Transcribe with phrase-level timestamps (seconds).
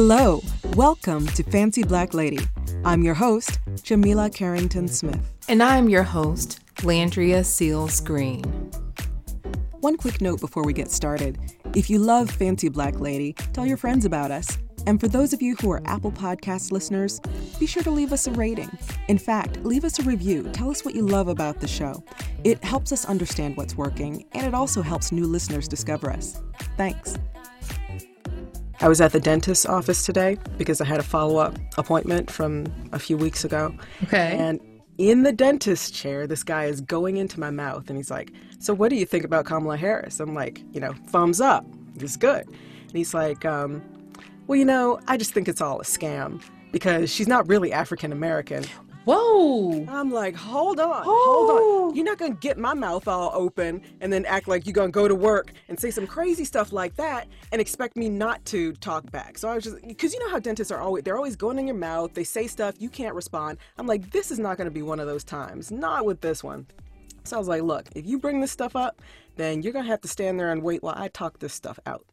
[0.00, 0.40] Hello,
[0.76, 2.38] welcome to Fancy Black Lady.
[2.84, 5.18] I'm your host, Jamila Carrington Smith.
[5.48, 8.44] And I'm your host, Landria Seals Green.
[9.80, 11.36] One quick note before we get started.
[11.74, 14.56] If you love Fancy Black Lady, tell your friends about us.
[14.86, 17.20] And for those of you who are Apple Podcast listeners,
[17.58, 18.70] be sure to leave us a rating.
[19.08, 20.44] In fact, leave us a review.
[20.52, 22.04] Tell us what you love about the show.
[22.44, 26.40] It helps us understand what's working, and it also helps new listeners discover us.
[26.76, 27.16] Thanks.
[28.80, 32.66] I was at the dentist's office today because I had a follow up appointment from
[32.92, 33.74] a few weeks ago.
[34.04, 34.36] Okay.
[34.38, 34.60] And
[34.98, 38.72] in the dentist chair, this guy is going into my mouth and he's like, So,
[38.72, 40.20] what do you think about Kamala Harris?
[40.20, 41.66] I'm like, You know, thumbs up.
[41.96, 42.46] It's good.
[42.46, 43.82] And he's like, um,
[44.46, 46.40] Well, you know, I just think it's all a scam
[46.70, 48.64] because she's not really African American.
[49.08, 49.86] Whoa.
[49.88, 51.56] I'm like, hold on, hold on.
[51.60, 51.92] Oh.
[51.94, 55.08] You're not gonna get my mouth all open and then act like you're gonna go
[55.08, 59.10] to work and say some crazy stuff like that and expect me not to talk
[59.10, 59.38] back.
[59.38, 61.66] So I was just, because you know how dentists are always, they're always going in
[61.66, 63.56] your mouth, they say stuff, you can't respond.
[63.78, 66.66] I'm like, this is not gonna be one of those times, not with this one.
[67.24, 69.00] So I was like, look, if you bring this stuff up,
[69.36, 72.04] then you're gonna have to stand there and wait while I talk this stuff out.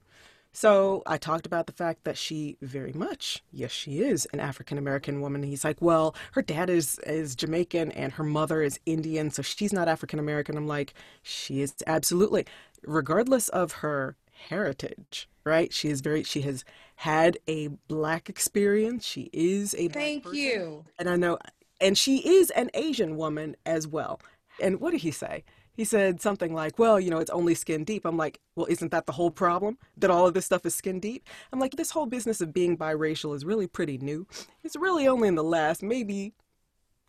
[0.55, 4.77] So I talked about the fact that she very much, yes, she is an African
[4.77, 5.43] American woman.
[5.43, 9.73] He's like, well, her dad is is Jamaican and her mother is Indian, so she's
[9.73, 10.55] not African American.
[10.55, 12.45] I'm like, she is absolutely,
[12.85, 14.15] regardless of her
[14.47, 15.73] heritage, right?
[15.73, 16.63] She is very, she has
[16.95, 19.05] had a black experience.
[19.05, 21.37] She is a thank you, and I know,
[21.81, 24.21] and she is an Asian woman as well.
[24.61, 25.43] And what did he say?
[25.75, 28.05] He said something like, well, you know, it's only skin deep.
[28.05, 29.77] I'm like, well, isn't that the whole problem?
[29.97, 31.27] That all of this stuff is skin deep?
[31.51, 34.27] I'm like, this whole business of being biracial is really pretty new.
[34.63, 36.33] It's really only in the last maybe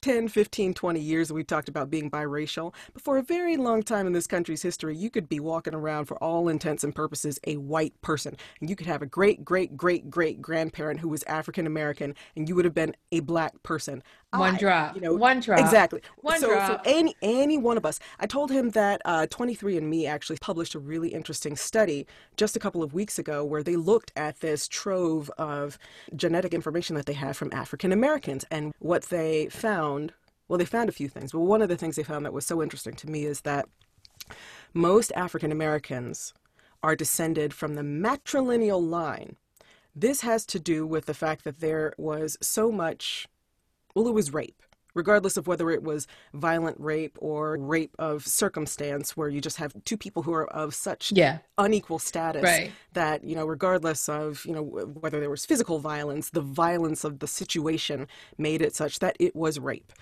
[0.06, 2.72] 10, 15, 20 years that we've talked about being biracial.
[2.92, 6.04] But for a very long time in this country's history, you could be walking around
[6.04, 8.36] for all intents and purposes a white person.
[8.60, 12.48] And you could have a great, great, great, great grandparent who was African American, and
[12.48, 14.00] you would have been a black person.
[14.38, 14.94] One drop.
[14.94, 15.60] You know, one drop.
[15.60, 16.00] Exactly.
[16.18, 16.84] One so, drop.
[16.84, 17.98] So any any one of us.
[18.18, 22.82] I told him that uh, 23andMe actually published a really interesting study just a couple
[22.82, 25.78] of weeks ago where they looked at this trove of
[26.14, 30.12] genetic information that they have from African Americans, and what they found.
[30.48, 32.46] Well, they found a few things, but one of the things they found that was
[32.46, 33.66] so interesting to me is that
[34.72, 36.32] most African Americans
[36.82, 39.36] are descended from the matrilineal line.
[39.94, 43.26] This has to do with the fact that there was so much
[43.96, 44.62] well, it was rape,
[44.94, 49.72] regardless of whether it was violent rape or rape of circumstance, where you just have
[49.86, 51.38] two people who are of such yeah.
[51.56, 52.72] unequal status right.
[52.92, 57.20] that, you know, regardless of, you know, whether there was physical violence, the violence of
[57.20, 58.06] the situation
[58.36, 59.94] made it such that it was rape.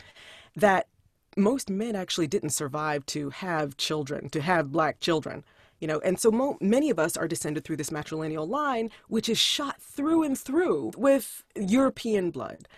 [0.56, 0.88] That
[1.36, 5.44] most men actually didn't survive to have children, to have black children
[5.80, 9.28] you know and so mo- many of us are descended through this matrilineal line which
[9.28, 12.68] is shot through and through with european blood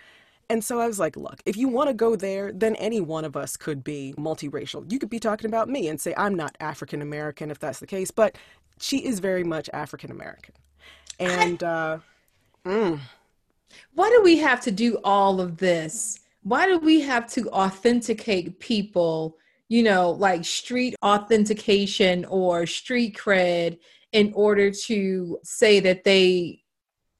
[0.49, 3.25] and so I was like, look, if you want to go there, then any one
[3.25, 4.89] of us could be multiracial.
[4.89, 7.87] You could be talking about me and say, I'm not African American if that's the
[7.87, 8.37] case, but
[8.79, 10.53] she is very much African American.
[11.19, 11.99] And, uh,
[12.65, 12.99] mm.
[13.93, 16.19] why do we have to do all of this?
[16.43, 19.37] Why do we have to authenticate people,
[19.67, 23.79] you know, like street authentication or street cred
[24.13, 26.63] in order to say that they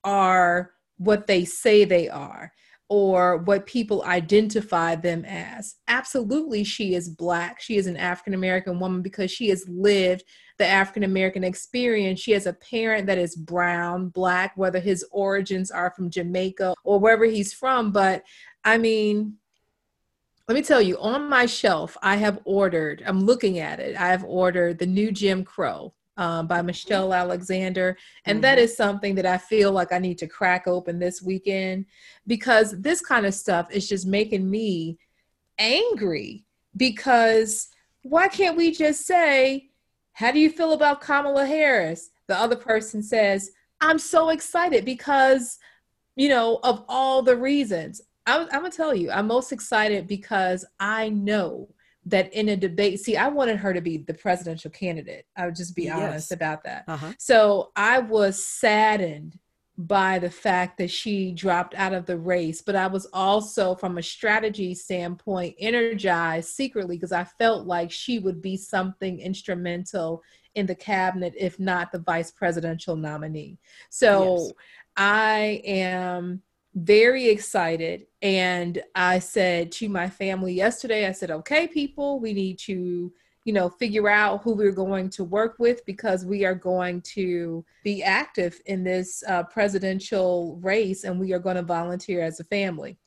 [0.06, 2.54] are what they say they are?
[2.90, 5.76] Or what people identify them as.
[5.88, 7.60] Absolutely, she is Black.
[7.60, 10.24] She is an African American woman because she has lived
[10.58, 12.20] the African American experience.
[12.20, 17.00] She has a parent that is brown, Black, whether his origins are from Jamaica or
[17.00, 17.92] wherever he's from.
[17.92, 18.24] But
[18.64, 19.38] I mean,
[20.48, 24.08] let me tell you, on my shelf, I have ordered, I'm looking at it, I
[24.08, 27.98] have ordered the new Jim Crow um, by Michelle Alexander.
[28.26, 28.42] And mm-hmm.
[28.42, 31.86] that is something that I feel like I need to crack open this weekend
[32.26, 34.98] because this kind of stuff is just making me
[35.58, 36.46] angry.
[36.76, 37.70] Because
[38.02, 39.70] why can't we just say,
[40.14, 42.10] How do you feel about Kamala Harris?
[42.28, 45.60] The other person says, I'm so excited because,
[46.16, 48.02] you know, of all the reasons.
[48.26, 51.70] I'm, I'm gonna tell you, I'm most excited because I know
[52.10, 55.26] that in a debate, see, I wanted her to be the presidential candidate.
[55.36, 55.98] I would just be yes.
[55.98, 56.86] honest about that.
[56.88, 57.14] Uh-huh.
[57.20, 59.38] So I was saddened
[59.78, 63.98] by the fact that she dropped out of the race, but I was also, from
[63.98, 70.24] a strategy standpoint, energized secretly because I felt like she would be something instrumental
[70.56, 73.60] in the cabinet, if not the vice presidential nominee.
[73.92, 74.54] So yes.
[74.96, 76.42] I am
[76.78, 78.06] very excited.
[78.22, 83.12] And I said to my family yesterday, I said, okay, people, we need to,
[83.46, 87.66] you know, figure out who we're going to work with because we are going to
[87.84, 92.44] be active in this uh, presidential race and we are going to volunteer as a
[92.44, 93.00] family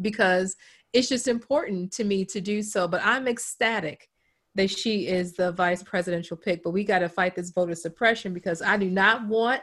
[0.00, 0.56] because
[0.92, 2.88] it's just important to me to do so.
[2.88, 4.08] But I'm ecstatic
[4.56, 6.64] that she is the vice presidential pick.
[6.64, 9.62] But we got to fight this voter suppression because I do not want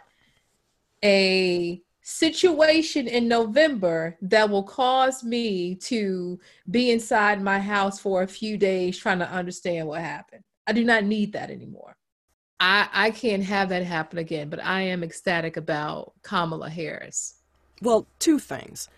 [1.03, 6.39] a situation in November that will cause me to
[6.71, 10.43] be inside my house for a few days trying to understand what happened.
[10.65, 11.95] I do not need that anymore.
[12.59, 17.35] I, I can't have that happen again, but I am ecstatic about Kamala Harris.
[17.81, 18.89] Well, two things.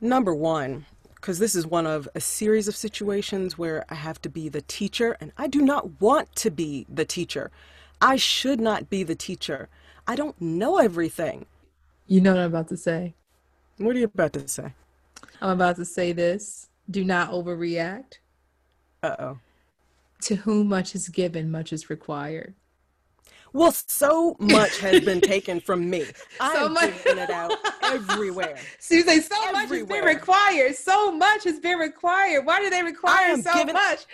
[0.00, 0.86] Number one,
[1.16, 4.62] because this is one of a series of situations where I have to be the
[4.62, 7.50] teacher, and I do not want to be the teacher.
[8.00, 9.68] I should not be the teacher.
[10.06, 11.44] I don't know everything.
[12.10, 13.14] You know what I'm about to say.
[13.76, 14.72] What are you about to say?
[15.42, 16.68] I'm about to say this.
[16.90, 18.14] Do not overreact.
[19.02, 19.38] Uh oh.
[20.22, 22.54] To whom much is given, much is required.
[23.52, 26.06] Well, so much has been taken from me.
[26.40, 27.52] I'm much giving it out
[27.82, 28.56] everywhere.
[28.78, 29.52] Susan, so everywhere.
[29.52, 30.76] much has been required.
[30.76, 32.46] So much has been required.
[32.46, 34.06] Why do they require so giving, much?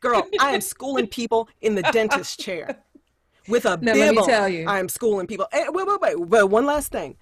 [0.00, 2.78] Girl, I am schooling people in the dentist chair
[3.48, 3.98] with a now, bibble.
[3.98, 4.68] Let me tell you.
[4.68, 5.46] I am schooling people.
[5.52, 6.28] Hey, wait, wait, wait.
[6.28, 7.16] But one last thing.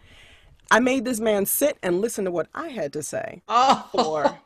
[0.71, 3.89] I made this man sit and listen to what I had to say oh.
[3.93, 4.39] for,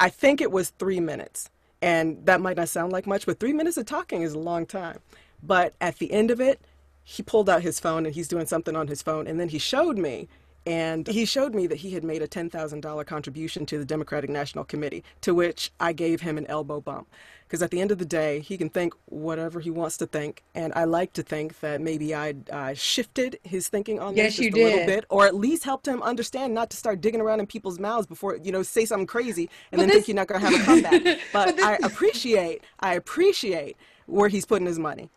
[0.00, 1.50] I think it was three minutes.
[1.82, 4.64] And that might not sound like much, but three minutes of talking is a long
[4.64, 5.00] time.
[5.42, 6.60] But at the end of it,
[7.02, 9.26] he pulled out his phone and he's doing something on his phone.
[9.26, 10.28] And then he showed me
[10.66, 14.64] and he showed me that he had made a $10,000 contribution to the Democratic National
[14.64, 17.08] Committee, to which I gave him an elbow bump.
[17.54, 20.42] Because at the end of the day, he can think whatever he wants to think.
[20.56, 24.46] And I like to think that maybe I uh, shifted his thinking on yes, this
[24.46, 24.64] just a did.
[24.64, 27.78] little bit, or at least helped him understand not to start digging around in people's
[27.78, 29.94] mouths before, you know, say something crazy and but then this...
[29.98, 31.04] think you're not going to have a comeback.
[31.32, 31.64] but, but this...
[31.64, 33.76] I appreciate, I appreciate
[34.06, 35.08] where he's putting his money.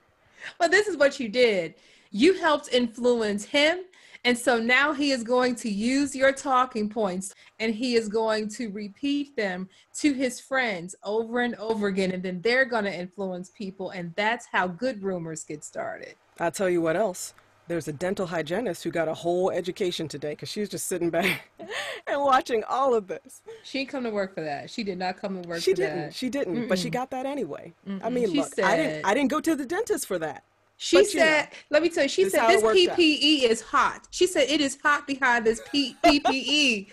[0.59, 1.73] Well, this is what you did.
[2.11, 3.79] You helped influence him
[4.23, 8.49] and so now he is going to use your talking points and he is going
[8.49, 12.11] to repeat them to his friends over and over again.
[12.11, 13.91] And then they're going to influence people.
[13.91, 16.15] And that's how good rumors get started.
[16.39, 17.33] I'll tell you what else.
[17.67, 21.09] There's a dental hygienist who got a whole education today because she was just sitting
[21.09, 21.49] back
[22.07, 23.41] and watching all of this.
[23.63, 24.69] She didn't come to work for that.
[24.69, 25.97] She did not come to work she for didn't.
[25.97, 26.13] that.
[26.13, 26.55] She didn't.
[26.55, 26.69] Mm-mm.
[26.69, 27.73] But she got that anyway.
[27.85, 27.99] Mm-mm.
[28.01, 29.05] I mean, she look, said, I didn't.
[29.05, 30.43] I didn't go to the dentist for that.
[30.77, 33.51] She but, said, know, let me tell you, she said this PPE out.
[33.51, 34.07] is hot.
[34.11, 36.87] She said it is hot behind this P- PPE.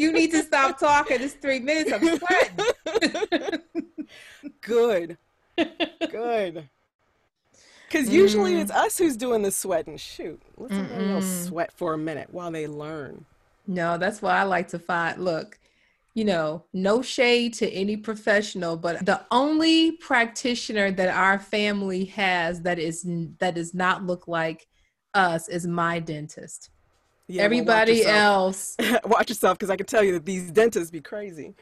[0.00, 1.20] you need to stop talking.
[1.20, 1.92] It's three minutes.
[1.92, 3.62] I'm sweating.
[4.60, 5.18] Good.
[6.10, 6.68] Good.
[7.88, 8.62] Because usually mm.
[8.62, 9.96] it's us who's doing the sweating.
[9.96, 13.26] Shoot, let's let them sweat for a minute while they learn.
[13.66, 15.22] No, that's why I like to find.
[15.22, 15.58] Look,
[16.14, 22.62] you know, no shade to any professional, but the only practitioner that our family has
[22.62, 23.06] that is
[23.38, 24.66] that does not look like
[25.14, 26.70] us is my dentist.
[27.28, 31.00] Yeah, Everybody well, else, watch yourself because I can tell you that these dentists be
[31.00, 31.54] crazy.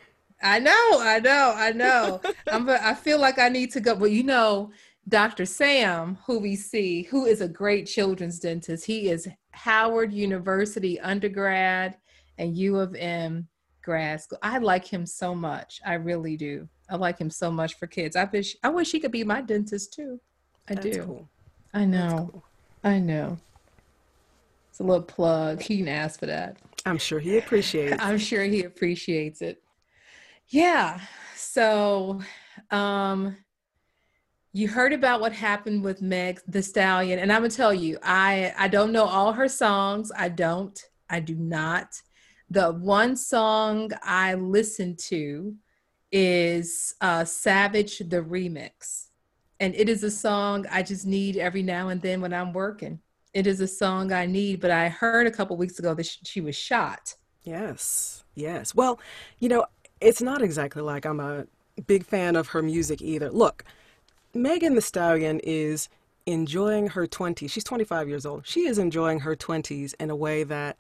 [0.43, 2.21] I know, I know, I know.
[2.51, 2.69] I'm.
[2.71, 3.97] I feel like I need to go.
[3.97, 4.71] but you know,
[5.09, 5.45] Dr.
[5.45, 8.87] Sam, who we see, who is a great children's dentist.
[8.87, 11.97] He is Howard University undergrad
[12.39, 13.49] and U of M
[13.89, 14.39] grad school.
[14.43, 15.81] I like him so much.
[15.85, 16.69] I really do.
[16.91, 18.17] I like him so much for kids.
[18.17, 20.21] I wish I wish he could be my dentist too.
[20.69, 21.03] I That's do.
[21.05, 21.29] Cool.
[21.73, 22.29] I know.
[22.31, 22.45] Cool.
[22.85, 23.39] I know.
[24.69, 25.63] It's a little plug.
[25.63, 26.59] He can ask for that.
[26.85, 27.97] I'm sure he appreciates.
[28.01, 29.63] I'm sure he appreciates it.
[30.49, 31.01] Yeah.
[31.35, 32.21] So,
[32.71, 33.39] um,
[34.53, 38.53] you heard about what happened with Meg the Stallion, and I'm gonna tell you, I
[38.59, 40.13] I don't know all her songs.
[40.15, 40.79] I don't.
[41.09, 42.03] I do not.
[42.51, 45.55] The one song I listen to
[46.11, 49.09] is uh, Savage the Remix.
[49.61, 53.01] And it is a song I just need every now and then when I'm working.
[53.35, 56.41] It is a song I need, but I heard a couple weeks ago that she
[56.41, 57.15] was shot.
[57.43, 58.75] Yes, yes.
[58.75, 58.99] Well,
[59.39, 59.67] you know,
[60.01, 61.47] it's not exactly like I'm a
[61.87, 63.31] big fan of her music either.
[63.31, 63.65] Look,
[64.35, 65.89] Megan Thee Stallion is
[66.27, 67.51] enjoying her 20s.
[67.51, 68.47] She's 25 years old.
[68.47, 70.77] She is enjoying her 20s in a way that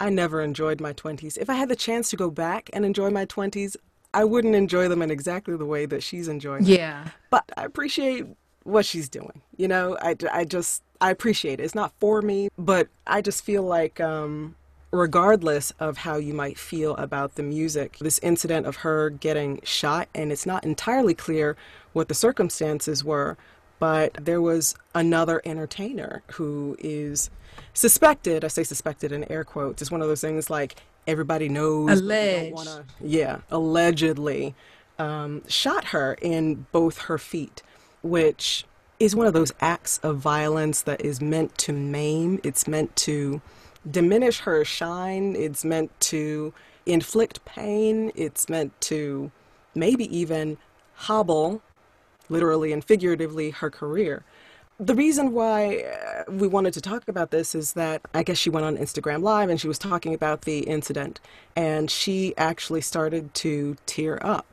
[0.00, 1.36] I never enjoyed my 20s.
[1.38, 3.76] If I had the chance to go back and enjoy my 20s,
[4.14, 6.72] I wouldn't enjoy them in exactly the way that she's enjoying them.
[6.72, 7.08] Yeah.
[7.28, 8.26] But I appreciate
[8.64, 9.42] what she's doing.
[9.56, 11.64] You know, I, I just, I appreciate it.
[11.64, 14.56] It's not for me, but I just feel like, um,
[14.90, 20.08] regardless of how you might feel about the music, this incident of her getting shot,
[20.14, 21.56] and it's not entirely clear
[21.92, 23.36] what the circumstances were,
[23.80, 27.30] but there was another entertainer who is
[27.74, 28.44] suspected.
[28.44, 29.82] I say suspected in air quotes.
[29.82, 30.76] It's one of those things like
[31.08, 31.98] everybody knows.
[31.98, 32.54] Alleged.
[32.54, 34.54] Wanna, yeah, allegedly
[34.98, 37.62] um, shot her in both her feet,
[38.02, 38.64] which
[39.00, 42.38] is one of those acts of violence that is meant to maim.
[42.44, 43.40] It's meant to
[43.90, 45.34] diminish her shine.
[45.34, 46.52] It's meant to
[46.84, 48.12] inflict pain.
[48.14, 49.32] It's meant to
[49.74, 50.58] maybe even
[50.94, 51.62] hobble,
[52.30, 54.24] literally and figuratively, her career.
[54.78, 58.48] The reason why uh, we wanted to talk about this is that I guess she
[58.48, 61.20] went on Instagram Live and she was talking about the incident,
[61.54, 64.46] and she actually started to tear up.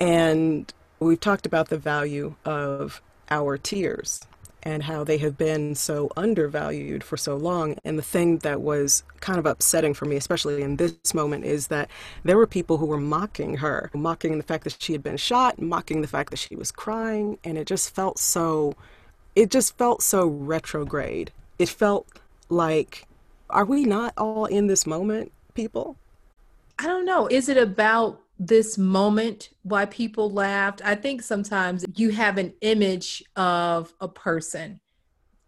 [0.00, 4.26] And we've talked about the value of our tears
[4.62, 7.76] and how they have been so undervalued for so long.
[7.84, 11.66] And the thing that was kind of upsetting for me, especially in this moment, is
[11.68, 11.90] that
[12.22, 15.60] there were people who were mocking her, mocking the fact that she had been shot,
[15.60, 17.38] mocking the fact that she was crying.
[17.44, 18.74] And it just felt so,
[19.34, 21.32] it just felt so retrograde.
[21.58, 22.06] It felt
[22.48, 23.06] like,
[23.50, 25.96] are we not all in this moment, people?
[26.78, 27.26] I don't know.
[27.26, 30.82] Is it about this moment why people laughed.
[30.84, 34.80] I think sometimes you have an image of a person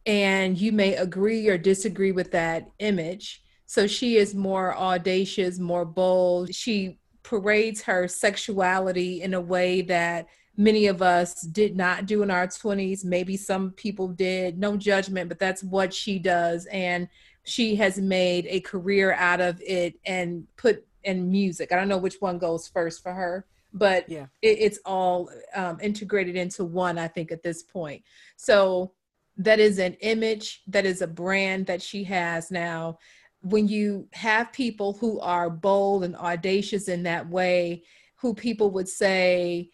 [0.07, 3.43] and you may agree or disagree with that image.
[3.67, 6.55] So she is more audacious more bold.
[6.55, 12.31] She parades her sexuality in a way that many of us did not do in
[12.31, 14.57] our 20s maybe some people did.
[14.57, 16.67] No judgment but that's what she does.
[16.67, 17.09] And
[17.43, 21.73] she has made a career out of it and put and music.
[21.73, 24.27] I don't know which one goes first for her, but yeah.
[24.43, 28.03] it, it's all um, integrated into one, I think, at this point.
[28.37, 28.93] So
[29.37, 32.99] that is an image, that is a brand that she has now.
[33.43, 37.83] When you have people who are bold and audacious in that way,
[38.17, 39.71] who people would say,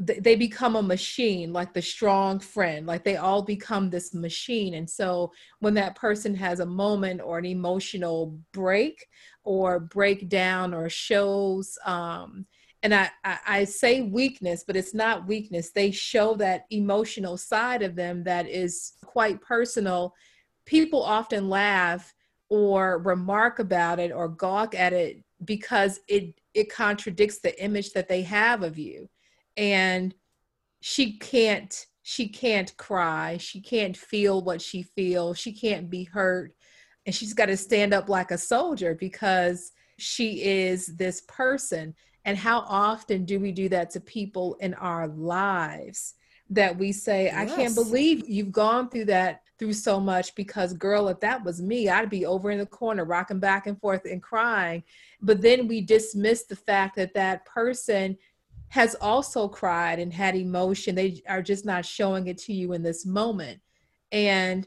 [0.00, 4.74] they become a machine like the strong friend like they all become this machine.
[4.74, 9.06] And so when that person has a moment or an emotional break
[9.44, 12.46] or breakdown or shows um
[12.82, 15.70] and I, I, say weakness but it's not weakness.
[15.70, 20.14] They show that emotional side of them that is quite personal.
[20.64, 22.14] People often laugh
[22.48, 28.08] or remark about it or gawk at it because it it contradicts the image that
[28.08, 29.10] they have of you
[29.60, 30.14] and
[30.80, 33.36] she can't she can't cry.
[33.36, 35.38] She can't feel what she feels.
[35.38, 36.56] She can't be hurt.
[37.06, 41.94] And she's got to stand up like a soldier because she is this person.
[42.24, 46.14] And how often do we do that to people in our lives
[46.52, 47.36] that we say yes.
[47.36, 51.62] i can't believe you've gone through that through so much because girl if that was
[51.62, 54.82] me i'd be over in the corner rocking back and forth and crying.
[55.22, 58.16] But then we dismiss the fact that that person
[58.70, 60.94] has also cried and had emotion.
[60.94, 63.60] They are just not showing it to you in this moment.
[64.10, 64.66] And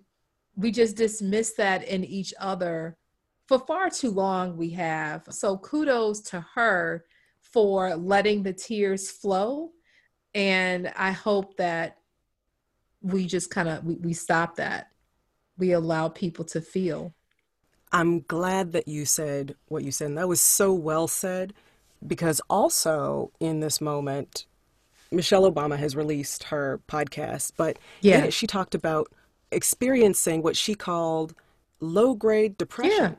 [0.56, 2.98] we just dismiss that in each other
[3.48, 5.26] for far too long, we have.
[5.30, 7.06] So kudos to her
[7.42, 9.72] for letting the tears flow.
[10.34, 11.98] And I hope that
[13.02, 14.88] we just kind of we, we stop that.
[15.58, 17.14] We allow people to feel.
[17.92, 20.08] I'm glad that you said what you said.
[20.08, 21.54] And that was so well said
[22.08, 24.46] because also in this moment,
[25.12, 29.12] Michelle Obama has released her podcast, but yeah, she talked about
[29.52, 31.36] experiencing what she called
[31.80, 32.98] low grade depression.
[32.98, 33.12] Yeah.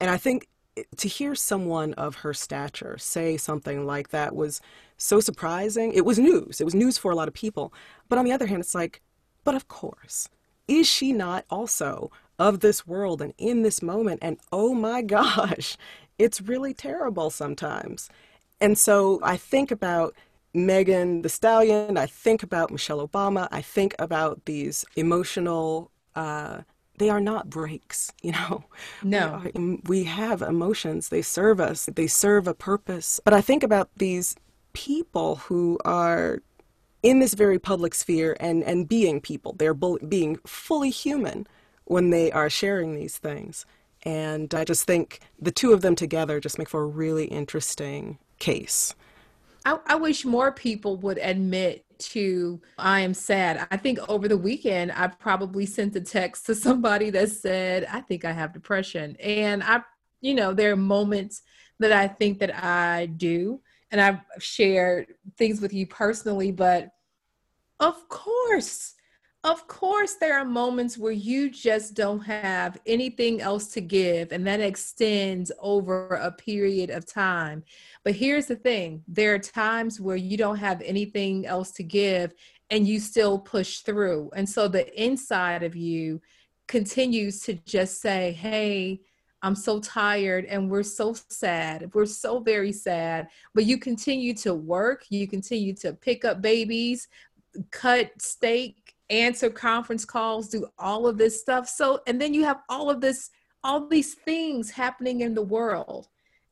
[0.00, 0.48] And I think
[0.96, 4.60] to hear someone of her stature say something like that was
[4.96, 5.92] so surprising.
[5.92, 6.60] It was news.
[6.60, 7.72] It was news for a lot of people.
[8.08, 9.00] But on the other hand, it's like,
[9.44, 10.28] but of course,
[10.66, 14.20] is she not also of this world and in this moment?
[14.22, 15.76] And oh my gosh,
[16.18, 18.08] it's really terrible sometimes.
[18.60, 20.14] And so I think about
[20.54, 26.58] Megan Thee Stallion, I think about Michelle Obama, I think about these emotional, uh,
[26.98, 28.64] they are not breaks, you know?
[29.02, 29.42] No.
[29.44, 33.20] We, are, we have emotions, they serve us, they serve a purpose.
[33.24, 34.36] But I think about these
[34.72, 36.40] people who are
[37.02, 41.46] in this very public sphere and, and being people, they're being fully human
[41.84, 43.66] when they are sharing these things.
[44.04, 48.18] And I just think the two of them together just make for a really interesting
[48.38, 48.94] case.
[49.64, 53.66] I, I, wish more people would admit to I am sad.
[53.70, 58.00] I think over the weekend I probably sent a text to somebody that said, I
[58.00, 59.16] think I have depression.
[59.20, 59.80] And I,
[60.20, 61.42] you know, there are moments
[61.78, 63.60] that I think that I do.
[63.90, 66.90] And I've shared things with you personally, but
[67.80, 68.94] of course,
[69.44, 74.46] of course, there are moments where you just don't have anything else to give, and
[74.46, 77.62] that extends over a period of time.
[78.04, 82.32] But here's the thing there are times where you don't have anything else to give,
[82.70, 84.30] and you still push through.
[84.34, 86.22] And so the inside of you
[86.66, 89.02] continues to just say, Hey,
[89.42, 91.90] I'm so tired and we're so sad.
[91.92, 93.28] We're so very sad.
[93.54, 97.08] But you continue to work, you continue to pick up babies,
[97.70, 98.83] cut steak,
[99.22, 101.68] answer conference calls, do all of this stuff.
[101.68, 103.30] So, and then you have all of this,
[103.62, 106.08] all these things happening in the world.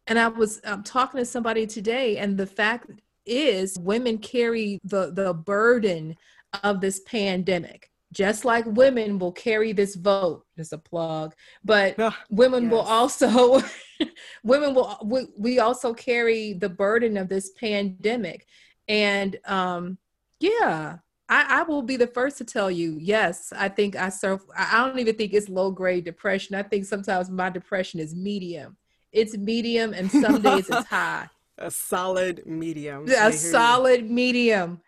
[0.06, 2.90] And I was um, talking to somebody today, and the fact
[3.24, 6.16] is, women carry the the burden
[6.64, 11.96] of this pandemic just like women will carry this vote just a plug but
[12.30, 12.72] women yes.
[12.72, 13.60] will also
[14.44, 18.46] women will we, we, also carry the burden of this pandemic
[18.88, 19.96] and um
[20.40, 20.98] yeah
[21.32, 24.86] I, I will be the first to tell you yes i think i serve, i
[24.86, 26.54] don't even think it's low grade depression.
[26.54, 28.76] I think sometimes my depression is medium.
[29.12, 31.28] It's medium and some days it's high.
[31.58, 33.06] A solid medium.
[33.08, 34.10] A solid you.
[34.10, 34.80] medium.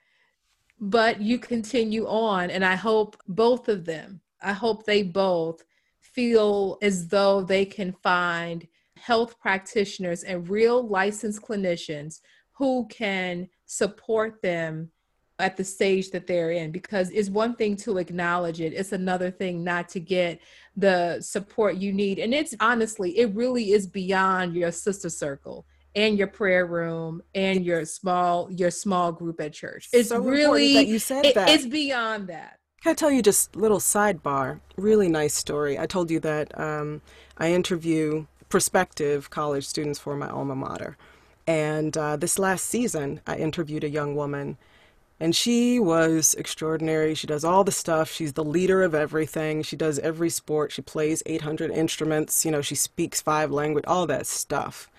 [0.80, 5.64] But you continue on and i hope both of them i hope they both
[6.00, 12.20] feel as though they can find health practitioners and real licensed clinicians
[12.52, 14.90] who can support them
[15.38, 19.30] at the stage that they're in because it's one thing to acknowledge it it's another
[19.30, 20.40] thing not to get
[20.76, 26.18] the support you need and it's honestly it really is beyond your sister circle and
[26.18, 29.88] your prayer room and your small your small group at church.
[29.92, 31.48] It's so really that you said it, that.
[31.48, 32.58] It's beyond that.
[32.82, 34.60] Can I tell you just a little sidebar?
[34.76, 35.78] Really nice story.
[35.78, 37.00] I told you that um,
[37.38, 40.96] I interview prospective college students for my alma mater,
[41.46, 44.58] and uh, this last season I interviewed a young woman.
[45.20, 47.14] And she was extraordinary.
[47.14, 48.10] She does all the stuff.
[48.10, 49.62] She's the leader of everything.
[49.62, 50.72] She does every sport.
[50.72, 52.44] She plays 800 instruments.
[52.44, 54.90] You know, she speaks five languages, all that stuff.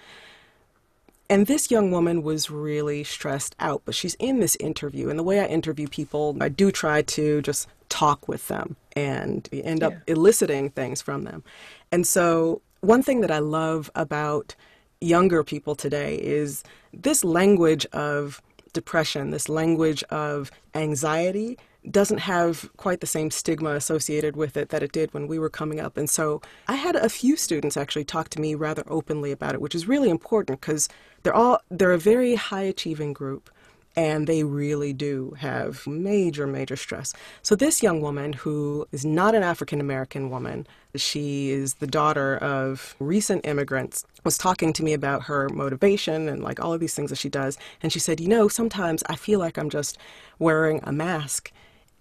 [1.30, 5.10] And this young woman was really stressed out, but she's in this interview.
[5.10, 9.50] And the way I interview people, I do try to just talk with them and
[9.52, 10.14] end up yeah.
[10.14, 11.44] eliciting things from them.
[11.92, 14.56] And so, one thing that I love about
[15.02, 18.42] younger people today is this language of
[18.76, 21.58] depression, this language of anxiety
[21.90, 25.50] doesn't have quite the same stigma associated with it that it did when we were
[25.50, 25.98] coming up.
[25.98, 29.62] And so I had a few students actually talk to me rather openly about it,
[29.62, 30.90] which is really important because
[31.24, 33.50] they're all they're a very high achieving group
[33.96, 37.14] and they really do have major, major stress.
[37.42, 42.38] So, this young woman, who is not an African American woman, she is the daughter
[42.38, 46.94] of recent immigrants, was talking to me about her motivation and like all of these
[46.94, 47.58] things that she does.
[47.82, 49.98] And she said, You know, sometimes I feel like I'm just
[50.40, 51.52] wearing a mask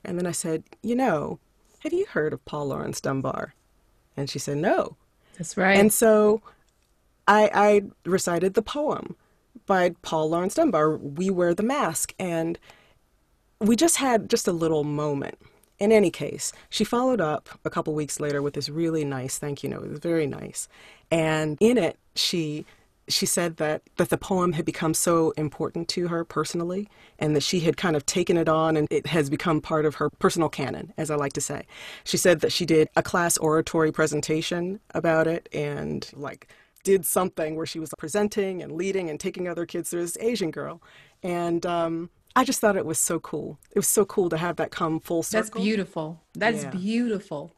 [0.04, 1.38] and then I said, You know,
[1.80, 3.54] have you heard of Paul Laurence Dunbar?
[4.16, 4.96] And she said, No.
[5.38, 5.76] That's right.
[5.76, 6.42] And so
[7.26, 9.16] I, I recited the poem
[9.66, 12.14] by Paul Laurence Dunbar, We Wear the Mask.
[12.18, 12.58] And
[13.60, 15.38] we just had just a little moment.
[15.78, 19.62] In any case, she followed up a couple weeks later with this really nice thank
[19.62, 19.84] you note.
[19.84, 20.68] It was very nice.
[21.10, 22.64] And in it, she
[23.08, 26.88] she said that, that the poem had become so important to her personally
[27.18, 29.96] and that she had kind of taken it on and it has become part of
[29.96, 31.66] her personal canon, as I like to say.
[32.04, 36.48] She said that she did a class oratory presentation about it and like
[36.84, 40.50] did something where she was presenting and leading and taking other kids through this Asian
[40.50, 40.80] girl.
[41.22, 43.58] And um, I just thought it was so cool.
[43.72, 45.50] It was so cool to have that come full circle.
[45.50, 46.22] That's beautiful.
[46.34, 46.70] That's yeah.
[46.70, 47.52] beautiful.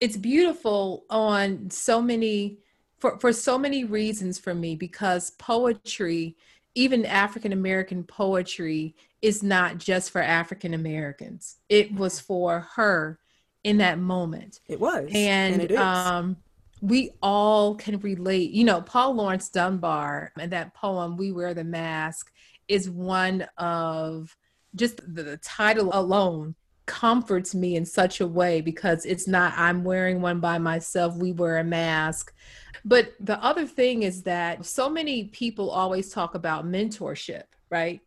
[0.00, 2.58] It's beautiful on so many
[2.98, 6.36] for, for so many reasons for me because poetry
[6.74, 13.18] even african american poetry is not just for african americans it was for her
[13.64, 16.36] in that moment it was and, and um
[16.80, 21.64] we all can relate you know paul laurence dunbar and that poem we wear the
[21.64, 22.32] mask
[22.68, 24.36] is one of
[24.74, 26.54] just the, the title alone
[26.86, 31.32] comforts me in such a way because it's not i'm wearing one by myself we
[31.32, 32.32] wear a mask
[32.84, 38.00] but the other thing is that so many people always talk about mentorship, right?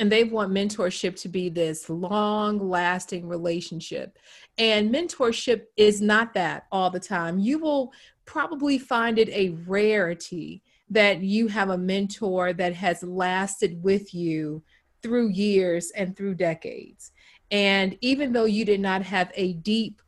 [0.00, 4.18] And they want mentorship to be this long lasting relationship.
[4.56, 7.38] And mentorship is not that all the time.
[7.38, 7.92] You will
[8.24, 14.62] probably find it a rarity that you have a mentor that has lasted with you
[15.02, 17.12] through years and through decades.
[17.50, 20.00] And even though you did not have a deep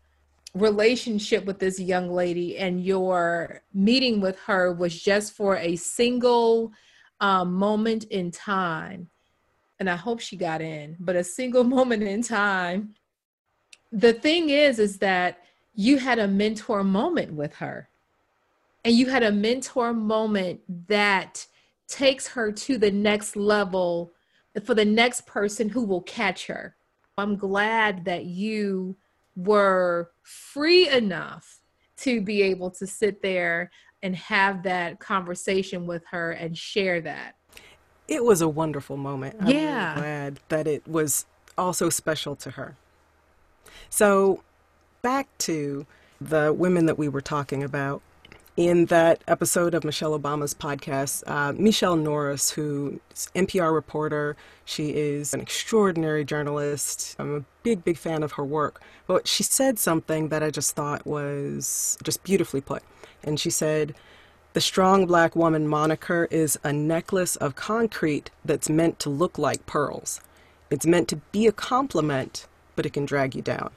[0.54, 6.72] relationship with this young lady and your meeting with her was just for a single
[7.20, 9.08] um, moment in time
[9.82, 12.94] and i hope she got in but a single moment in time.
[13.90, 15.40] The thing is is that
[15.74, 17.88] you had a mentor moment with her.
[18.84, 21.44] And you had a mentor moment that
[21.88, 24.12] takes her to the next level
[24.64, 26.76] for the next person who will catch her.
[27.18, 28.96] I'm glad that you
[29.34, 31.58] were free enough
[31.98, 33.72] to be able to sit there
[34.04, 37.34] and have that conversation with her and share that.
[38.12, 39.36] It was a wonderful moment.
[39.40, 39.90] I'm Yeah.
[39.94, 41.24] really glad that it was
[41.56, 42.76] also special to her.
[43.88, 44.42] So,
[45.00, 45.86] back to
[46.20, 48.02] the women that we were talking about.
[48.54, 53.00] In that episode of Michelle Obama's podcast, uh, Michelle Norris, who's
[53.34, 57.16] NPR reporter, she is an extraordinary journalist.
[57.18, 58.82] I'm a big, big fan of her work.
[59.06, 62.82] But she said something that I just thought was just beautifully put.
[63.24, 63.94] And she said,
[64.52, 69.64] the strong black woman moniker is a necklace of concrete that's meant to look like
[69.64, 70.20] pearls.
[70.70, 73.70] It's meant to be a compliment, but it can drag you down.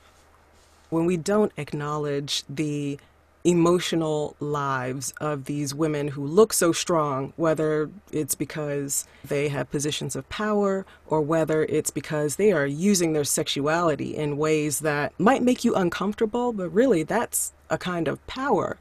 [0.89, 2.99] When we don't acknowledge the
[3.45, 10.15] emotional lives of these women who look so strong, whether it's because they have positions
[10.15, 15.43] of power or whether it's because they are using their sexuality in ways that might
[15.43, 18.77] make you uncomfortable, but really that's a kind of power.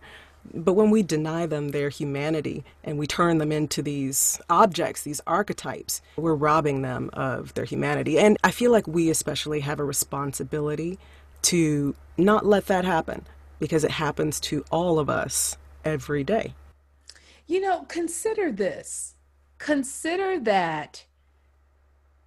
[0.52, 5.20] But when we deny them their humanity and we turn them into these objects, these
[5.26, 8.18] archetypes, we're robbing them of their humanity.
[8.18, 10.98] And I feel like we especially have a responsibility
[11.42, 13.26] to not let that happen
[13.59, 16.54] because it happens to all of us every day.
[17.46, 19.14] You know, consider this.
[19.59, 21.04] Consider that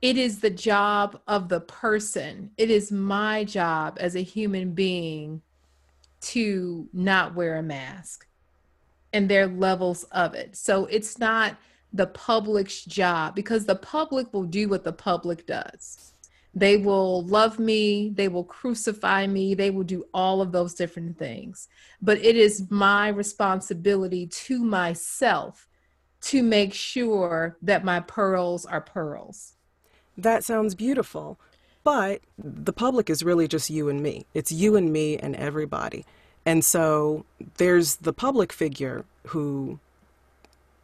[0.02, 2.52] it is the job of the person.
[2.58, 5.42] It is my job as a human being
[6.20, 8.28] to not wear a mask
[9.14, 10.56] and their levels of it.
[10.56, 11.58] So it's not
[11.94, 16.14] the public's job because the public will do what the public does.
[16.54, 21.18] They will love me, they will crucify me, they will do all of those different
[21.18, 21.68] things.
[22.02, 25.68] But it is my responsibility to myself
[26.22, 29.54] to make sure that my pearls are pearls.
[30.18, 31.40] That sounds beautiful.
[31.88, 34.26] But the public is really just you and me.
[34.34, 36.04] It's you and me and everybody.
[36.46, 37.24] And so
[37.56, 39.80] there's the public figure who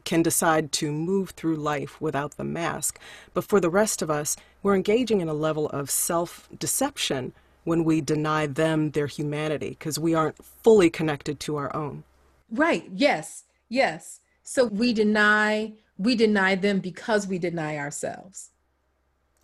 [0.05, 3.01] can decide to move through life without the mask.
[3.33, 7.33] But for the rest of us, we're engaging in a level of self deception
[7.65, 12.05] when we deny them their humanity because we aren't fully connected to our own.
[12.49, 12.89] Right.
[12.95, 13.43] Yes.
[13.67, 14.21] Yes.
[14.41, 18.51] So we deny we deny them because we deny ourselves.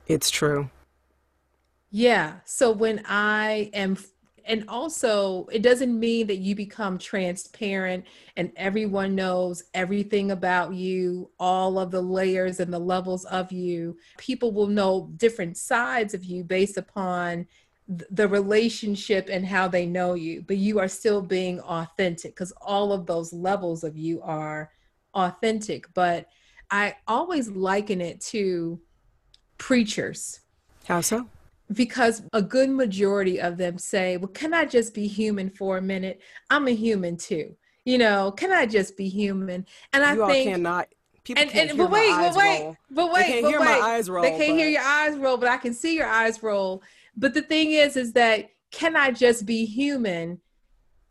[0.08, 0.69] It's true.
[1.91, 2.36] Yeah.
[2.45, 3.97] So when I am,
[4.45, 11.30] and also it doesn't mean that you become transparent and everyone knows everything about you,
[11.39, 13.97] all of the layers and the levels of you.
[14.17, 17.47] People will know different sides of you based upon
[17.88, 22.93] the relationship and how they know you, but you are still being authentic because all
[22.93, 24.71] of those levels of you are
[25.15, 25.91] authentic.
[25.95, 26.28] But
[26.69, 28.80] I always liken it to
[29.58, 30.41] preachers
[30.86, 31.28] How so?
[31.73, 35.82] Because a good majority of them say, Well, can I just be human for a
[35.82, 36.21] minute?
[36.49, 37.55] I'm a human too.
[37.86, 39.65] You know, can I just be human?
[39.93, 40.89] And I you all think cannot.
[41.23, 42.77] People and, can't and but wait, but wait, roll.
[42.89, 45.49] but wait, can't but hear my eyes roll, They can't hear your eyes roll, but
[45.49, 46.82] I can see your eyes roll.
[47.15, 50.39] But the thing is, is that can I just be human?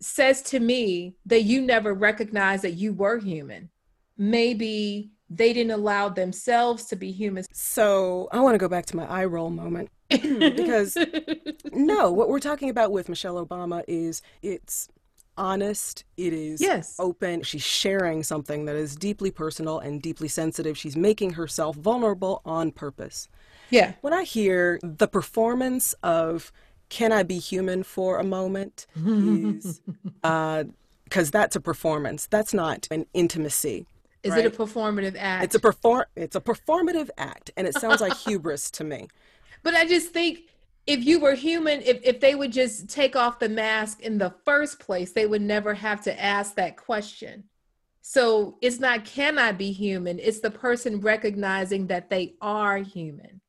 [0.00, 3.68] Says to me that you never recognized that you were human.
[4.16, 7.44] Maybe they didn't allow themselves to be human.
[7.52, 9.90] So I want to go back to my eye roll moment
[10.56, 10.96] because
[11.72, 14.88] no, what we're talking about with Michelle Obama is it's
[15.36, 16.96] honest, it is Yes.
[16.98, 17.42] open.
[17.42, 20.76] She's sharing something that is deeply personal and deeply sensitive.
[20.76, 23.28] She's making herself vulnerable on purpose.
[23.70, 26.50] yeah, When I hear the performance of
[26.88, 29.80] "Can I be human for a moment?" is
[30.24, 30.64] uh,
[31.04, 32.26] because that's a performance.
[32.26, 33.86] That's not an intimacy.
[34.22, 34.44] is right?
[34.44, 35.44] it a performative act?
[35.44, 36.04] It's a perform.
[36.16, 39.08] It's a performative act, and it sounds like hubris to me.
[39.62, 40.40] But I just think
[40.86, 44.34] if you were human, if, if they would just take off the mask in the
[44.44, 47.44] first place, they would never have to ask that question.
[48.00, 50.18] So it's not can I be human?
[50.18, 53.42] It's the person recognizing that they are human.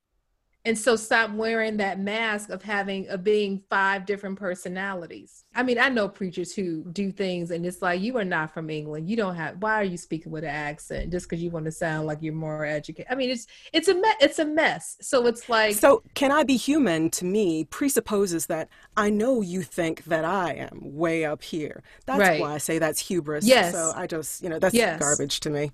[0.66, 5.46] And so stop wearing that mask of having of being five different personalities.
[5.56, 8.70] I mean, I know preachers who do things and it's like you are not from
[8.70, 9.10] England.
[9.10, 11.72] You don't have why are you speaking with an accent just because you want to
[11.72, 13.08] sound like you're more educated?
[13.10, 14.98] I mean, it's it's a me- it's a mess.
[15.02, 18.68] So it's like So, can I be human to me presupposes that
[18.98, 21.84] I know you think that I am way up here.
[22.06, 22.42] That's Right.
[22.42, 23.46] why I say that's hubris.
[23.46, 23.74] Yes.
[23.74, 25.00] So I just, you know, that's Yes.
[25.00, 25.72] garbage to me.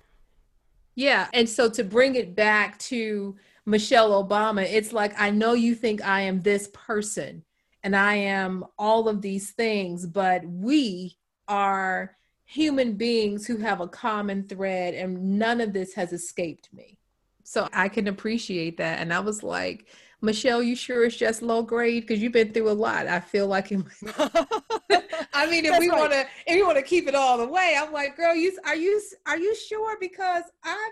[0.95, 1.27] Yeah.
[1.33, 6.03] And so to bring it back to Michelle Obama, it's like, I know you think
[6.03, 7.43] I am this person
[7.83, 13.87] and I am all of these things, but we are human beings who have a
[13.87, 16.99] common thread and none of this has escaped me.
[17.43, 18.99] So I can appreciate that.
[18.99, 19.87] And I was like,
[20.21, 22.03] Michelle, you sure it's just low grade?
[22.03, 23.07] Because you've been through a lot.
[23.07, 23.83] I feel like it
[25.33, 25.99] I mean, if That's we right.
[25.99, 28.57] want to, if you want to keep it all the way, I'm like, girl, you
[28.65, 29.97] are you are you sure?
[29.99, 30.89] Because I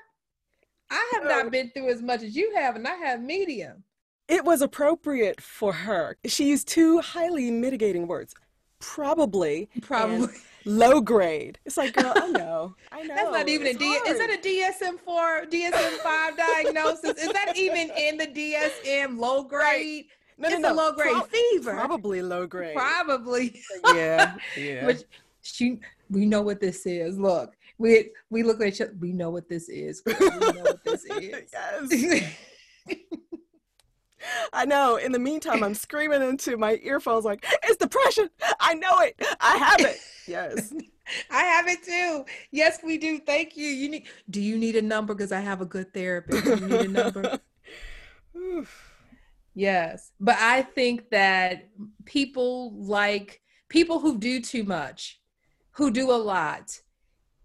[0.94, 3.84] I have not been through as much as you have, and I have medium.
[4.28, 6.18] It was appropriate for her.
[6.26, 8.34] She used two highly mitigating words.
[8.80, 9.70] Probably.
[9.82, 10.34] Probably.
[10.66, 11.58] low grade.
[11.66, 12.76] It's like, girl, I know.
[12.92, 13.16] I know.
[13.16, 13.86] That's not even a It's D.
[13.86, 17.18] Is that a DSM four, DSM five diagnosis?
[17.18, 20.06] Is that even in the DSM low grade?
[20.38, 20.74] No, no, it's no.
[20.74, 21.74] a low grade Prob- fever.
[21.74, 22.76] Probably low grade.
[22.76, 23.62] Probably.
[23.94, 24.36] Yeah.
[24.58, 24.86] Yeah.
[24.86, 25.06] But
[25.42, 25.80] she,
[26.10, 27.18] we know what this is.
[27.18, 28.94] Look, we we look at each other.
[29.00, 30.02] We know what this is.
[30.06, 31.52] We know what this is.
[31.52, 32.36] yes.
[34.54, 34.96] I know.
[34.96, 38.30] In the meantime, I'm screaming into my earphones like, it's depression.
[38.60, 39.16] I know it.
[39.42, 39.98] I have it.
[40.28, 40.74] Yes.
[41.30, 42.26] I have it too.
[42.52, 43.20] Yes, we do.
[43.20, 43.68] Thank you.
[43.68, 44.08] You need.
[44.30, 45.14] Do you need a number?
[45.14, 46.46] Because I have a good therapist.
[46.46, 47.40] Do you need a number?
[49.56, 50.12] Yes.
[50.20, 51.70] But I think that
[52.06, 55.22] people like people who do too much,
[55.74, 56.80] who do a lot,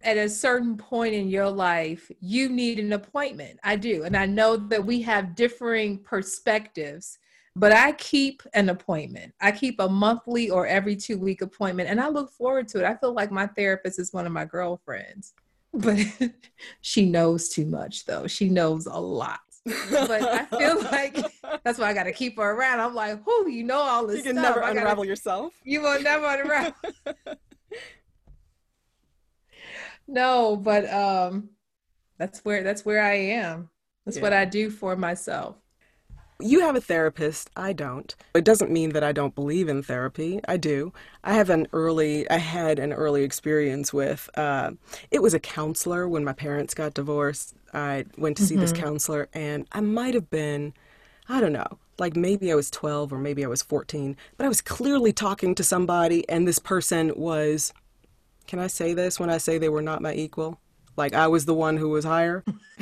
[0.03, 3.59] at a certain point in your life, you need an appointment.
[3.65, 4.05] I do.
[4.05, 7.19] And I know that we have differing perspectives,
[7.57, 9.35] but I keep an appointment.
[9.41, 12.85] I keep a monthly or every two week appointment, and I look forward to it.
[12.85, 15.35] I feel like my therapist is one of my girlfriends,
[15.75, 15.99] but
[16.81, 18.27] she knows too much, though.
[18.29, 19.41] She knows a lot.
[19.91, 21.19] But I feel like
[21.65, 22.81] that's why I got to keep her around.
[22.81, 24.55] I'm like, whoo, you know all this you can stuff.
[24.55, 25.53] never I gotta- unravel yourself.
[25.65, 26.73] you will never unravel.
[30.09, 31.51] no, but um,
[32.19, 33.71] that's where that's where I am.
[34.05, 35.57] That's what I do for myself.
[36.41, 37.51] You have a therapist.
[37.57, 38.15] I don't.
[38.33, 40.41] It doesn't mean that I don't believe in therapy.
[40.47, 40.93] I do.
[41.25, 44.71] I have an early, I had an early experience with, uh,
[45.11, 47.55] it was a counselor when my parents got divorced.
[47.75, 50.75] I went to see this counselor, and I might have been,
[51.29, 54.49] I don't know, like maybe I was 12 or maybe I was 14, but I
[54.49, 57.73] was clearly talking to somebody, and this person was,
[58.49, 60.59] can I say this when I say they were not my equal?
[60.97, 62.43] Like I was the one who was higher?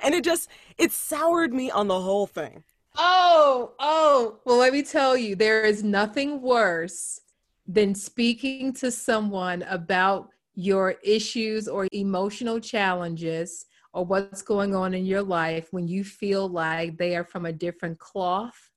[0.00, 2.64] and it just it soured me on the whole thing
[2.98, 4.38] Oh, oh.
[4.44, 7.20] Well, let me tell you, there is nothing worse
[7.66, 15.04] than speaking to someone about your issues or emotional challenges or what's going on in
[15.04, 18.70] your life when you feel like they are from a different cloth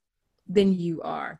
[0.48, 1.40] than you are,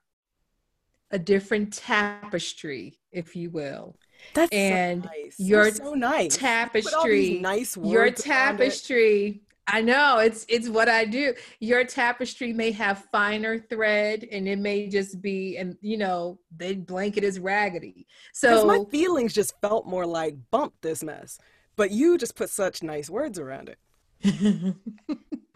[1.12, 3.96] a different tapestry, if you will.
[4.34, 5.36] that's And so nice.
[5.40, 6.38] your You're so nice.
[6.38, 9.42] Put all these Tapestry nice words your tapestry
[9.72, 11.34] i know it's it's what i do.
[11.60, 16.76] Your tapestry may have finer thread and it may just be and you know the
[16.76, 18.08] blanket is raggedy.
[18.34, 21.38] So my feelings just felt more like bump this mess.
[21.76, 24.76] But you just put such nice words around it.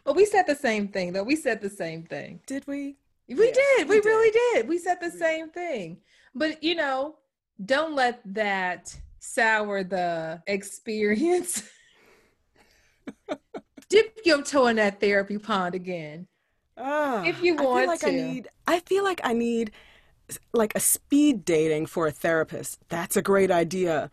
[0.06, 1.24] But we said the same thing though.
[1.24, 2.42] We said the same thing.
[2.46, 4.08] Did we we Yes, did we we did.
[4.10, 5.98] really did we said the We- same thing
[6.36, 7.16] but you know
[7.64, 11.64] don't let that sour the experience
[13.90, 16.28] dip your toe in that therapy pond again
[16.76, 18.12] Ah, If you I feel want like I to.
[18.12, 19.70] need I feel like I need
[20.54, 22.80] like a speed dating for a therapist.
[22.90, 24.10] That's a great idea.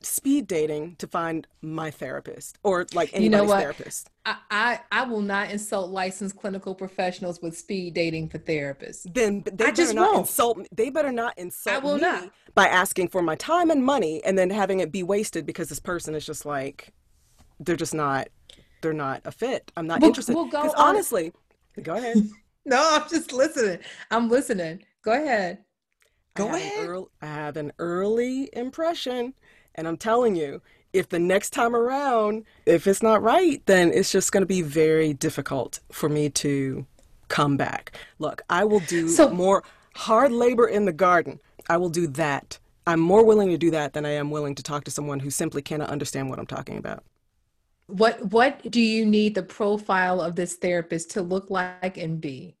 [0.00, 3.60] Speed dating to find my therapist or like You know anybody's what?
[3.62, 4.10] therapist.
[4.24, 9.12] I, I I will not insult licensed clinical professionals with speed dating for therapists.
[9.12, 10.18] Then they I better just not won't.
[10.28, 10.66] insult.
[10.70, 12.30] They better not insult I will me not.
[12.54, 15.80] by asking for my time and money and then having it be wasted because this
[15.80, 16.92] person is just like
[17.58, 18.28] they're just not
[18.82, 19.72] they're not a fit.
[19.76, 20.34] I'm not We'll- interested.
[20.36, 21.32] we'll go on- honestly,
[21.82, 22.16] go ahead.
[22.64, 23.78] No, I'm just listening.
[24.10, 24.84] I'm listening.
[25.02, 25.64] Go ahead.
[26.34, 26.86] Go have an ahead.
[26.86, 29.32] earl- I have an early impression,
[29.78, 30.60] and I'm telling you,
[30.92, 34.60] if the next time around, if it's not right, then it's just going to be
[34.60, 36.84] very difficult for me to
[37.28, 37.96] come back.
[38.18, 39.62] Look, I will do So- more
[39.94, 41.38] hard labor in the garden.
[41.70, 42.58] I will do that.
[42.88, 45.30] I'm more willing to do that than I am willing to talk to someone who
[45.30, 47.04] simply cannot understand what I'm talking about.
[47.86, 52.56] What what do you need the profile of this therapist to look like and be?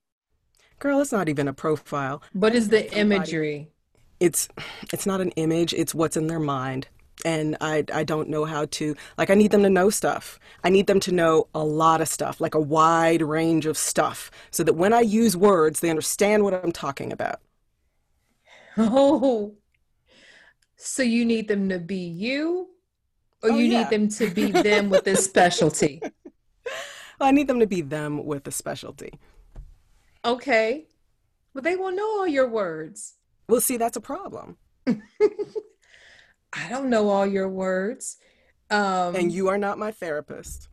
[0.78, 2.22] Girl, it's not even a profile.
[2.32, 3.68] What is the imagery?
[4.20, 4.48] it's
[4.92, 6.88] it's not an image it's what's in their mind
[7.24, 10.68] and I, I don't know how to like i need them to know stuff i
[10.70, 14.62] need them to know a lot of stuff like a wide range of stuff so
[14.64, 17.40] that when i use words they understand what i'm talking about
[18.80, 19.56] Oh.
[20.76, 22.68] So you need them to be you
[23.42, 23.78] or Oh, you yeah.
[23.78, 26.00] need them to be them with this specialty?
[27.20, 29.12] i need them to be them with a specialty
[30.24, 30.86] Okay.
[31.54, 33.14] But they won't know all your words.
[33.48, 34.56] well see that's a problem
[36.52, 38.16] I don't know all your words.
[38.70, 40.68] Um, and you are not my therapist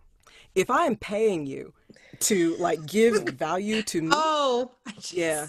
[0.55, 1.73] if i am paying you
[2.19, 4.71] to like give value to me oh,
[5.11, 5.47] Yeah.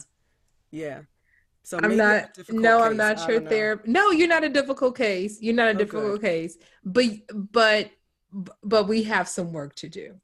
[0.73, 1.03] Yeah.
[1.63, 2.39] So I'm not.
[2.49, 3.89] No, I'm not your therapist.
[3.89, 5.41] No, you're not a difficult case.
[5.41, 6.21] You're not a Oh, difficult good.
[6.21, 6.59] case.
[6.85, 7.91] But but
[8.63, 10.15] but we have some work to do.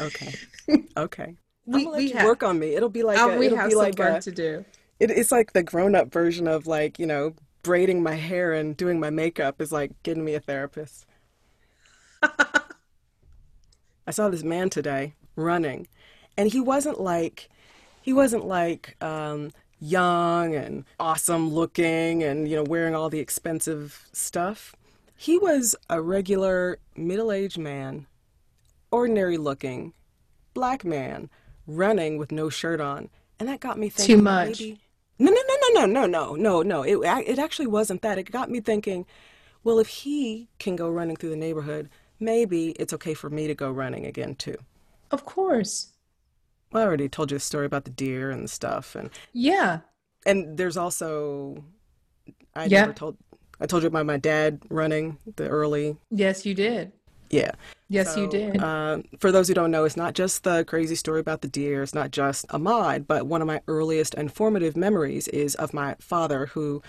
[0.00, 0.34] Okay.
[0.96, 1.36] Okay.
[1.66, 2.74] We we have work on me.
[2.74, 4.64] It'll be like uh, a, we have some like work a, to do.
[5.00, 8.76] it, it's like the grown up version of like you know braiding my hair and
[8.76, 11.06] doing my makeup is like getting me a therapist.
[12.22, 15.86] I saw this man today running,
[16.36, 17.48] and he wasn't like
[18.02, 24.08] he wasn't like um, young and awesome looking and you know wearing all the expensive
[24.12, 24.74] stuff.
[25.16, 28.06] He was a regular middle aged man,
[28.90, 29.92] ordinary looking,
[30.54, 31.28] black man
[31.66, 34.16] running with no shirt on, and that got me thinking.
[34.16, 34.60] Too much.
[34.60, 34.80] Maybe,
[35.20, 35.42] no, no,
[35.74, 36.82] no, no, no, no, no, no.
[36.82, 38.18] It it actually wasn't that.
[38.18, 39.06] It got me thinking.
[39.62, 43.54] Well, if he can go running through the neighborhood, maybe it's okay for me to
[43.54, 44.56] go running again too.
[45.10, 45.92] Of course.
[46.72, 49.80] Well, I already told you the story about the deer and stuff, and Yeah.
[50.24, 51.64] and there's also
[52.54, 52.80] I Yeah.
[52.80, 53.16] never told
[53.60, 56.92] I told you about my dad running the early Yes, you did.
[57.28, 57.52] yeah.
[57.90, 58.62] Yes, you did.
[58.62, 61.82] Uh, for those who don't know, it's not just the crazy story about the deer.
[61.82, 65.96] It's not just Ahmaud, but one of my earliest and formative memories is of my
[65.98, 66.82] father, who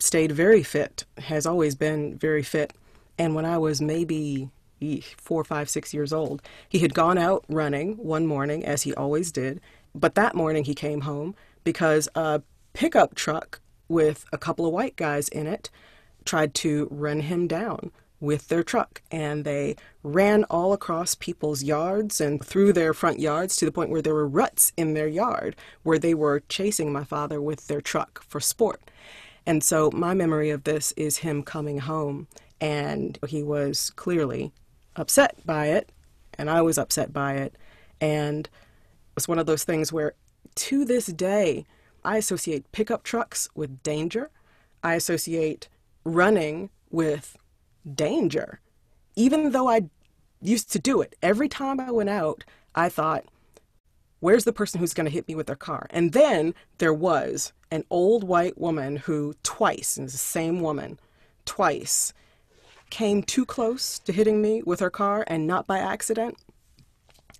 [0.00, 2.72] stayed very fit, has always been very fit.
[3.18, 4.50] And when I was maybe
[5.16, 9.30] four, five, six years old, he had gone out running one morning, as he always
[9.30, 9.60] did.
[9.94, 12.42] But that morning he came home because a
[12.72, 15.70] pickup truck with a couple of white guys in it
[16.24, 22.20] tried to run him down with their truck and they ran all across people's yards
[22.20, 25.54] and through their front yards to the point where there were ruts in their yard
[25.82, 28.90] where they were chasing my father with their truck for sport.
[29.46, 32.26] And so my memory of this is him coming home
[32.60, 34.52] and he was clearly
[34.96, 35.92] upset by it
[36.34, 37.56] and I was upset by it
[38.00, 40.14] and it was one of those things where
[40.56, 41.66] to this day
[42.04, 44.30] I associate pickup trucks with danger.
[44.82, 45.68] I associate
[46.04, 47.36] running with
[47.94, 48.60] danger.
[49.16, 49.88] Even though I
[50.40, 53.24] used to do it, every time I went out, I thought,
[54.20, 55.86] where's the person who's going to hit me with their car?
[55.90, 60.98] And then there was an old white woman who twice, and it's the same woman,
[61.44, 62.12] twice,
[62.90, 66.38] came too close to hitting me with her car and not by accident.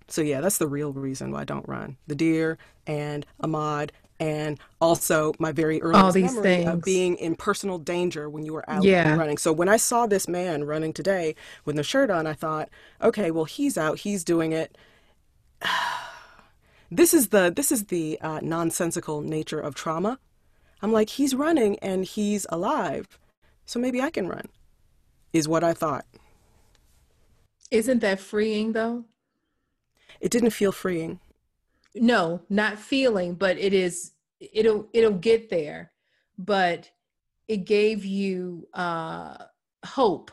[0.07, 1.97] So yeah, that's the real reason why I don't run.
[2.07, 2.57] The deer
[2.87, 8.53] and Ahmaud and also my very these memory of being in personal danger when you
[8.53, 9.15] were out Yeah.
[9.15, 9.37] running.
[9.37, 12.69] So when I saw this man running today with no shirt on, I thought,
[13.01, 14.77] okay, well he's out, he's doing it.
[16.91, 20.17] This is the this is the uh, nonsensical nature of trauma.
[20.81, 23.19] I'm like, he's running and he's alive,
[23.67, 24.47] so maybe I can run.
[25.31, 26.05] Is what I thought.
[27.69, 29.05] Isn't that freeing though?
[30.19, 31.19] It didn't feel freeing.
[31.95, 35.91] No, not feeling, but it is it'll it'll get there.
[36.37, 36.89] But
[37.47, 39.37] it gave you uh
[39.85, 40.31] hope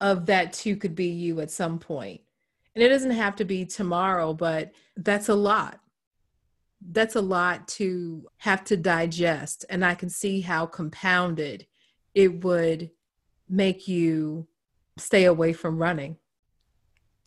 [0.00, 1.80] of that too could be you at some.
[1.88, 5.80] And it doesn't have to be tomorrow, but that's a lot.
[6.90, 9.64] That's a lot to have to digest.
[9.70, 11.66] And I can see how compounded
[12.14, 12.90] it would
[13.48, 14.46] make you
[14.98, 16.16] stay away from running.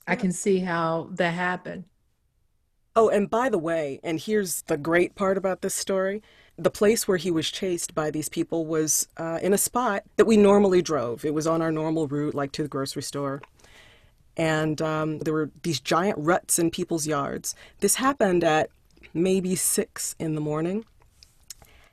[0.08, 1.86] I can see how that happened.
[3.00, 6.22] Oh, and by the way, and here's the great part about this story
[6.58, 10.26] the place where he was chased by these people was uh, in a spot that
[10.26, 11.24] we normally drove.
[11.24, 13.42] It was on our normal route, like to the grocery store.
[14.36, 17.56] And um, there were these giant ruts in people's yards.
[17.80, 18.70] This happened at
[19.14, 20.84] maybe six in the morning.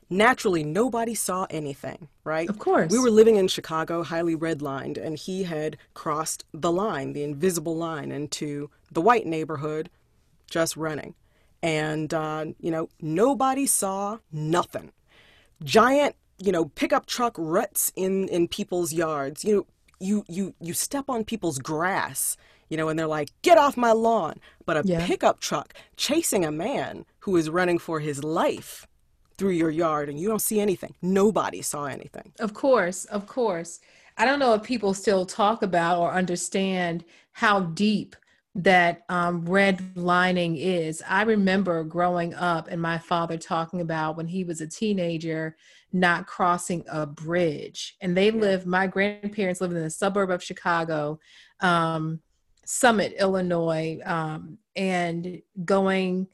[0.09, 2.49] Naturally, nobody saw anything, right?
[2.49, 2.91] Of course.
[2.91, 7.77] We were living in Chicago, highly redlined, and he had crossed the line, the invisible
[7.77, 9.89] line, into the white neighborhood
[10.49, 11.15] just running.
[11.63, 14.91] And, uh, you know, nobody saw nothing.
[15.63, 19.43] Giant, you know, pickup truck ruts in, in people's yards.
[19.43, 19.67] You know,
[19.99, 22.37] you, you, you step on people's grass,
[22.69, 24.39] you know, and they're like, get off my lawn.
[24.65, 25.05] But a Yeah.
[25.05, 28.85] pickup truck chasing a man who is running for his life
[29.37, 30.95] through your yard and you don't see anything.
[31.01, 32.33] Nobody saw anything.
[32.39, 33.79] Of course, of course.
[34.17, 38.15] I don't know if people still talk about or understand how deep
[38.57, 41.03] that um, red lining is.
[41.07, 45.55] I remember growing up and my father talking about when he was a teenager
[45.93, 47.95] not crossing a bridge.
[48.01, 51.19] And they lived, my grandparents lived in the suburb of Chicago,
[51.61, 52.19] um,
[52.65, 56.27] Summit, Illinois, um, and going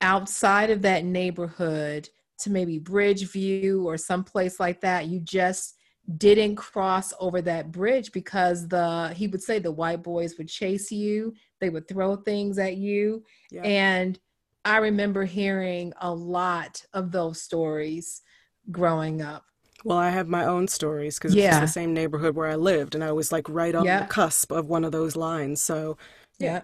[0.00, 2.08] outside of that neighborhood
[2.40, 5.77] to maybe Bridgeview or someplace like that, you just
[6.16, 10.90] didn't cross over that bridge because the he would say the white boys would chase
[10.90, 13.62] you, they would throw things at you, Yeah.
[13.62, 14.18] and
[14.64, 18.22] I remember hearing a lot of those stories
[18.70, 19.44] growing up.
[19.84, 21.50] Well, I have my own stories because Yeah.
[21.50, 24.00] it's the same neighborhood where I lived, and I was like right on Yeah.
[24.00, 25.60] the cusp of one of those lines.
[25.62, 25.96] So,
[26.38, 26.62] Yeah.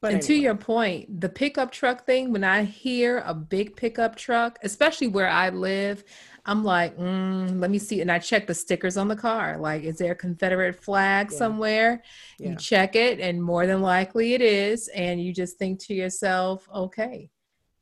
[0.00, 4.14] but and to your point, the pickup truck thing, when I hear a big pickup
[4.16, 6.04] truck, especially where I live,
[6.48, 8.00] I'm like, mm, let me see.
[8.00, 9.58] And I check the stickers on the car.
[9.58, 11.36] Like, is there a Confederate flag Yeah.
[11.38, 12.02] somewhere?
[12.38, 14.88] You check it, and more than likely it is.
[14.88, 17.28] And you just think to yourself, okay,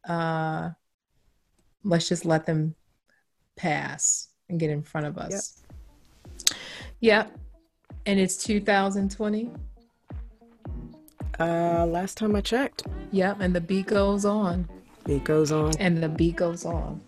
[0.09, 0.71] uh,
[1.85, 2.75] let's just let them
[3.55, 5.63] pass and get in front of us.
[6.51, 6.57] Yep.
[7.01, 7.39] yep.
[8.05, 9.53] And it's 2020.
[11.39, 13.37] uh, last time I checked, Yep.
[13.41, 14.69] And the beat goes on.
[15.07, 15.73] it goes on.
[15.79, 17.01] and the beat goes on.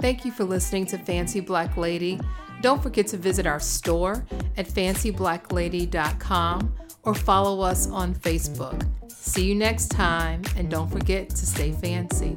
[0.00, 2.18] Thank you for listening to Fancy Black Lady.
[2.62, 4.24] Don't forget to visit our store
[4.56, 8.86] at fancyblacklady.com or follow us on Facebook.
[9.10, 12.36] See you next time, and don't forget to stay fancy.